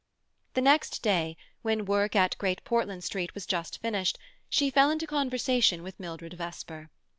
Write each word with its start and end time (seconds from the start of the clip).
The 0.55 0.61
next 0.61 1.03
day, 1.03 1.37
when 1.61 1.85
work 1.85 2.15
at 2.15 2.35
Great 2.39 2.63
Portland 2.63 3.03
Street 3.03 3.35
was 3.35 3.45
just 3.45 3.79
finished, 3.83 4.17
she 4.49 4.71
fell 4.71 4.89
into 4.89 5.05
conversation 5.05 5.83
with 5.83 5.99
Mildred 5.99 6.33
Vesper. 6.33 6.89